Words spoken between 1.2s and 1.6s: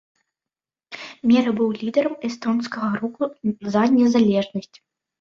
Меры